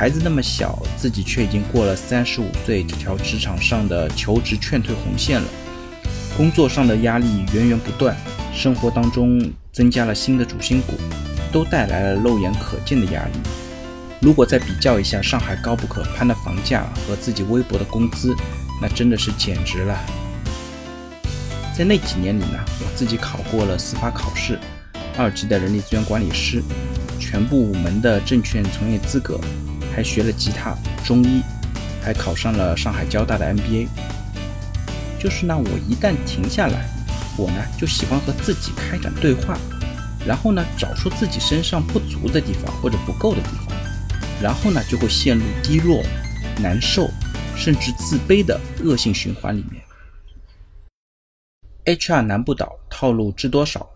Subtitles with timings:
[0.00, 5.46] 孩子那么小，自己却已经过了三十五岁这条职场上的求职劝退红线了。
[6.38, 8.16] 工作上的压力源源不断，
[8.50, 9.38] 生活当中
[9.70, 10.94] 增加了新的主心骨，
[11.52, 13.32] 都带来了肉眼可见的压力。
[14.22, 18.34] 如果再比较一下上海高不可攀的房价和自己微薄的工资，
[18.80, 20.00] 那真的是简直了。
[21.76, 24.58] 在那几年里呢，我自己考过了司法考试，
[25.18, 26.62] 二级的人力资源管理师，
[27.18, 29.38] 全部五门的证券从业资格，
[29.94, 31.42] 还学了吉他、中医，
[32.02, 33.88] 还考上了上海交大的 MBA。
[35.18, 36.88] 就是呢，我一旦停下来，
[37.36, 39.58] 我呢就喜欢和自己开展对话，
[40.26, 43.76] 然后呢找出自己身上不足的地方或者不够的地方，
[44.42, 46.02] 然后呢就会陷入低落、
[46.62, 47.10] 难受，
[47.54, 49.82] 甚至自卑的恶性循环里面。
[51.84, 53.90] HR 难不倒，套路知多少？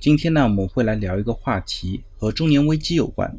[0.00, 3.36] 今天呢我们会来聊一个话题，和中年危机有关。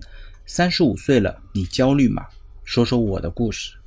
[0.52, 2.26] 三十五岁了，你焦虑吗？
[2.64, 3.78] 说说我的故事。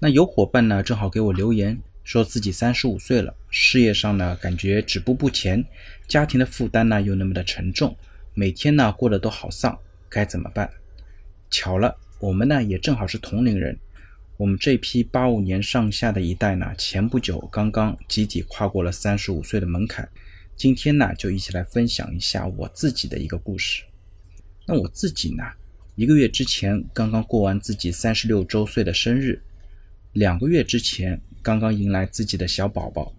[0.00, 1.78] 那有伙伴呢正好给我留言。
[2.02, 5.64] 说自己三十五岁了，事业上呢感觉止步不前，
[6.08, 7.96] 家庭的负担呢又那么的沉重，
[8.34, 10.68] 每天呢过得都好丧，该怎么办？
[11.48, 13.78] 巧了，我们呢也正好是同龄人，
[14.36, 20.08] 我们这批八五年上下的一代呢，前不久刚刚集体跨过了三十五岁的门槛，
[20.56, 23.84] 今天呢就一起来分享一下我自己的一个故事。
[24.66, 25.44] 那我自己呢，
[25.94, 29.42] 一个月之前刚刚过完自己三十六周岁的生日，
[30.12, 31.20] 两个月之前。
[31.42, 33.12] 刚刚迎来自己的小宝宝，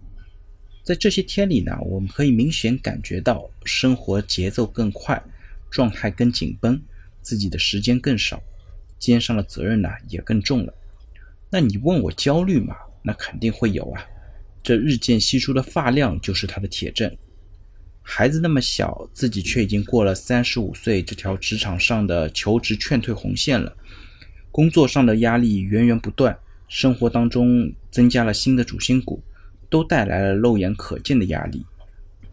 [0.81, 5.21] 在这些天里呢，我们可以明显感觉到生活节奏更快，
[5.69, 6.81] 状态更紧绷，
[7.21, 8.41] 自己的时间更少，
[8.97, 10.73] 肩上的责任呢也更重了。
[11.49, 12.77] 那你问我焦虑吗？
[13.01, 14.07] 那肯定会有啊。
[14.63, 17.13] 这日渐稀疏的发量就是他的铁证。
[18.05, 23.75] 孩子那么小，自己却已经过了三十五岁这条职场上的求职劝退红线了，
[24.51, 26.37] 工作上的压力源源不断。
[26.67, 29.23] 生活当中增加了新的主心骨，
[29.69, 31.66] 都带来了肉眼可见的压力。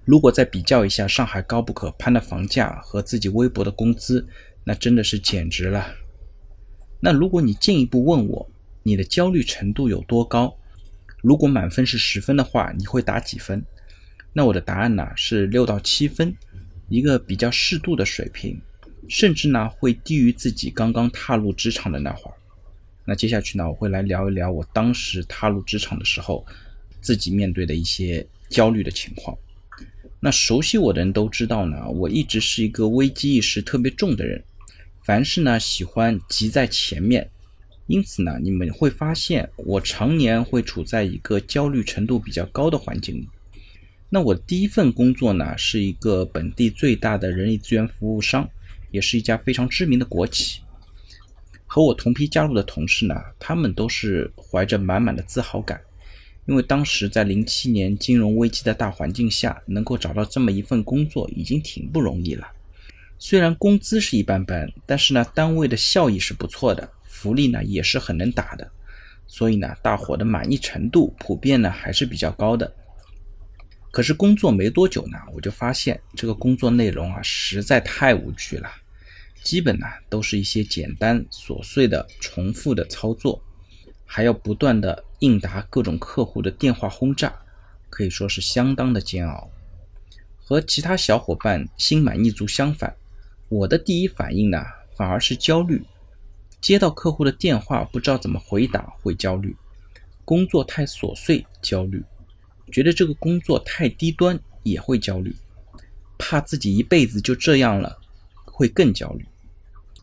[0.04, 4.26] 如果再比较一下上海高不可攀的房价和自己微薄的工资，
[4.64, 5.86] 那真的是简直了。
[7.00, 8.50] 那如果你进一步问我，
[8.82, 10.56] 你的焦虑程度有多高？
[11.22, 13.62] 如果满分是十分的话，你会打几分？
[14.32, 16.34] 那我的答案呢是六到七分，
[16.88, 18.60] 一个比较适度的水平，
[19.08, 22.34] 甚至呢会低于自己刚刚踏入职场的那会儿。
[23.04, 26.46] 那接下去呢，我会来聊一聊我当时踏入职场的时候，
[27.00, 29.36] 自己面对的一些焦虑的情况。
[30.20, 34.40] 那熟悉我的人都知道呢，我一直是一个危机意识特别重的人，
[35.02, 37.28] 凡事呢喜欢急在前面，
[37.88, 43.28] 因此呢，你们会发现我常年会处在一个焦虑程度比较高的环境里。
[44.12, 48.50] 那我第一份工作呢，是一个本地最大的人力资源服务商，
[48.90, 50.62] 也是一家非常知名的国企。
[51.64, 55.80] 和我同批加入的同事呢，他们都是怀着满满的自豪感，
[56.46, 62.48] 因为当时在零七年金融危机的大环境下，能够找到这么一份工作已经挺不容易了。
[63.16, 68.68] 虽然工资是一般般，但是呢，单位的效益是不错的，福利呢也是很能打的，
[69.28, 72.74] 所以呢，大伙的满意程度普遍呢还是比较高的。
[73.90, 78.70] 可是工作没多久呢，我就发现这个工作内容啊实在太无趣了。
[79.42, 83.42] 基本呢都是一些简单琐碎的重复的操作，
[84.04, 87.34] 还要不断的应答各种客户的电话轰炸，
[87.88, 89.50] 可以说是相当的煎熬。
[90.36, 92.94] 和其他小伙伴心满意足相反，
[93.48, 94.62] 我的第一反应呢
[94.96, 95.82] 反而是焦虑。
[96.60, 99.56] 接到客户的电话不知道怎么回答会焦虑，
[100.24, 102.04] 工作太琐碎焦虑，
[102.70, 105.34] 觉得这个工作太低端也会焦虑，
[106.18, 107.98] 怕自己一辈子就这样了。
[108.44, 109.24] 会更焦虑。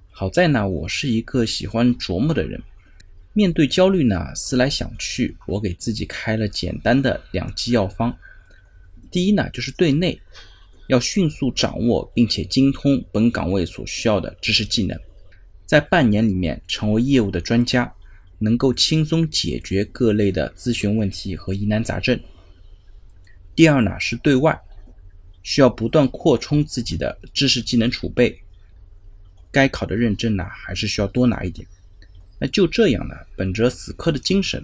[0.10, 2.60] 好在呢，我是一个喜欢琢磨的人。
[3.34, 8.18] 面对焦虑呢，思来想去，我给自己开了简单的两剂药方。
[9.12, 10.20] 第一呢，就是对内
[10.88, 15.00] 要迅速掌握并且精通本岗位所需要的知识技能，
[15.68, 17.94] 在半年里面成为业务的专家，
[18.40, 22.20] 能够轻松解决各类的咨询问题和疑难杂症。
[23.58, 24.62] 第二呢，是对外
[25.42, 28.40] 需要不断扩充自己的知识技能储备。
[29.50, 31.68] 该考的认证呢，还是需要多拿一点。
[32.38, 34.64] 那就这样呢，本着死磕的精神，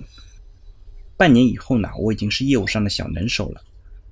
[1.18, 3.64] 半年以后呢，我已经是业务上的小能手了。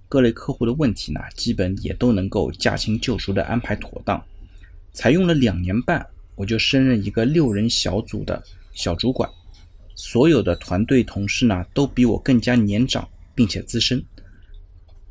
[0.09, 4.19] 各类客户的问题呢，基本也都能够驾轻就熟的安排妥当。
[4.93, 6.03] 才用了两年半，
[6.35, 8.43] 我就升任一个六人小组的
[8.73, 9.29] 小主管。
[9.93, 14.03] 所有的团队同事呢，都比我更加年长并且资深。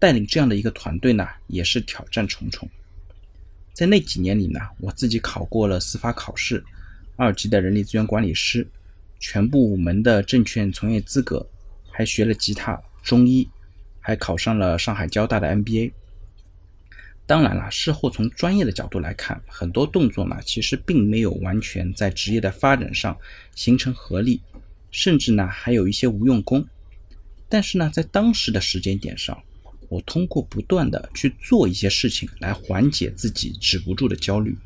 [0.00, 2.68] 带领这样的一个团队呢，也是挑战重重。
[3.72, 6.64] 在那几年里呢，我自己考过了司法考试，
[7.16, 8.66] 二级的人力资源管理师，
[9.20, 11.46] 全部五门的证券从业资格，
[11.90, 13.48] 还学了吉他、中医，
[14.00, 15.92] 还考上了上海交大的 MBA。
[17.26, 23.16] 当然了，事后从专业的角度来看，很多动作呢，其实并没有完全在职业的发展上
[23.54, 24.40] 形成合力，
[24.90, 26.66] 甚至呢还有一些无用功。
[27.48, 29.40] 但是呢，在当时的时间点上，
[29.90, 34.56] 我通过不断的去做一些事情来缓解自己止不住的焦虑。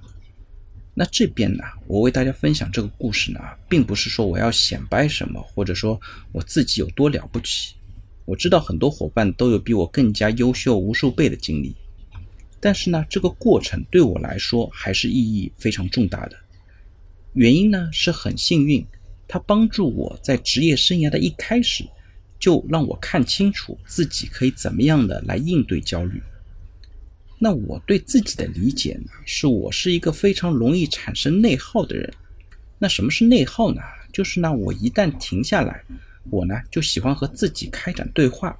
[0.94, 6.00] 那这边呢，我为大家分享这个故事呢，并不是说我要显摆什么，或者说
[6.30, 7.74] 我自己有多了不起。
[8.26, 11.74] 我知道很多伙伴都有比我更加优秀无数倍的经历。
[12.60, 16.36] 但是呢，这个过程对我来说还是意义非常重大的。
[17.32, 18.86] 原因呢是很幸运，
[19.26, 21.84] 它帮助我在职业生涯的一开始，
[22.44, 26.22] 就让我看清楚自己可以怎么样的来应对焦虑。
[27.38, 32.12] 那我对自己的理解呢，是我是一个非常容易产生内耗的人。
[32.78, 33.80] 那什么是内耗呢？
[34.12, 35.82] 就是呢，我一旦停下来，
[36.28, 38.54] 我呢就喜欢和自己开展对话。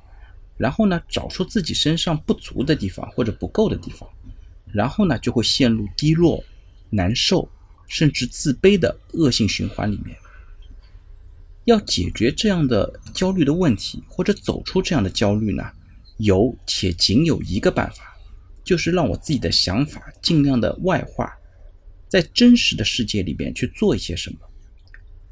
[0.57, 4.09] 然后呢，找出自己身上不足的地方或者不够的地方，
[4.73, 6.43] 然后呢，就会陷入低落、
[6.89, 7.47] 难受，
[7.87, 10.17] 甚至自卑的恶性循环里面。
[11.65, 15.65] 要解决这样的焦虑的问题，或者走出这样的焦虑呢，
[16.19, 18.17] 有且仅有一个办法，
[18.63, 21.33] 就是让我自己的想法尽量的外化，
[22.07, 24.39] 在真实的世界里边去做一些什么。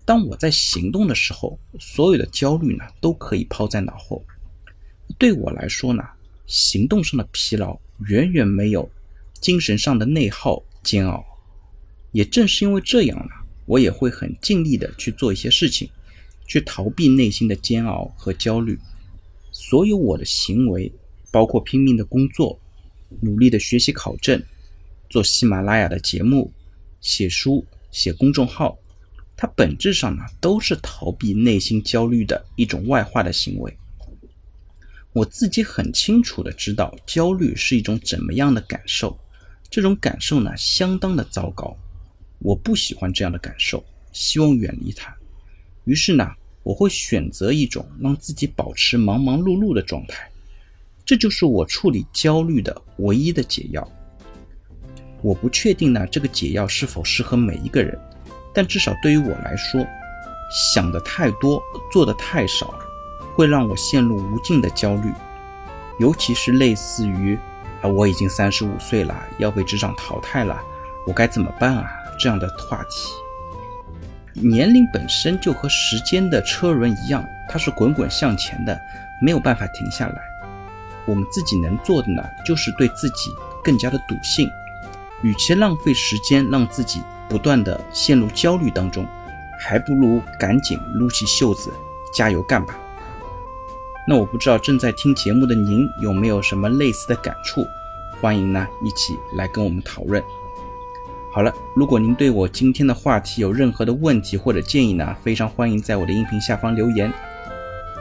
[0.05, 4.25] 当我在行动的时候，所有的焦虑呢，都可以抛在脑后。
[5.19, 6.03] 对我来说呢，
[6.47, 8.91] 行动上的疲劳远远没有
[9.41, 11.25] 精神上的内耗煎熬。
[12.11, 13.31] 也正是因为这样呢，
[13.65, 15.89] 我也会很尽力的去做一些事情，
[16.53, 18.79] 去逃避内心的煎熬和焦虑。
[19.53, 20.93] 所有我的行为，
[21.31, 22.61] 包括拼命的工作、
[23.23, 24.43] 努力的学习考证、
[25.09, 26.53] 做喜马拉雅的节目、
[27.01, 28.77] 写书、写公众号，
[29.35, 33.75] 它本质上呢，都是逃避内心焦虑的一种外化的行为。
[35.15, 39.19] 我自己很清楚的知道，焦虑是一种怎么样的感受，
[39.71, 41.75] 这种感受呢，相当的糟糕。
[42.41, 43.83] 我不喜欢这样的感受，
[44.13, 45.17] 希望远离它。
[45.85, 46.31] 于是呢，
[46.63, 50.31] 我会选择一种让自己保持忙忙碌碌的状态，
[51.05, 53.87] 这就是我处理焦虑的唯一的解药。
[55.21, 57.99] 我不确定呢，这个解药是否适合每一个人，
[58.55, 59.87] 但至少对于我来说，
[60.75, 62.75] 想的太多，做的太少。
[63.35, 65.11] 会让我陷入无尽的焦虑，
[65.99, 67.35] 尤其是类似于
[67.81, 70.61] “啊，我已经三十五岁了，要被职场淘汰了，
[71.07, 73.09] 我该怎么办啊”这样的话题。
[74.35, 78.81] 年龄本身就和时间的车轮一样，它是滚滚向前的，
[79.21, 80.23] 没有办法停下来。
[81.05, 83.31] 我们自己能做的呢，就是对自己
[83.63, 84.49] 更加的笃信。
[85.23, 89.07] 与其浪费时间让自己不断的陷入焦虑当中，
[89.61, 91.73] 还不如赶紧撸起袖子，
[92.15, 92.77] 加油干吧。
[94.09, 97.65] 那我不知道正在听节目的您有没有什么类似的感触，
[98.21, 100.21] 欢迎呢一起来跟我们讨论。
[101.35, 107.11] 好了，如果您对我今天的话题有任何的问题或者建议呢，非常欢迎在我的音频下方留言，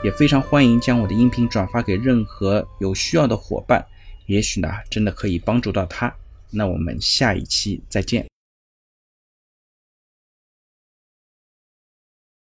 [0.04, 3.82] 也非常欢迎将我的音频转发给任何有需要的伙伴，
[4.26, 6.14] 也许呢真的可以帮助到他。
[6.50, 8.31] 那我们下一期再见。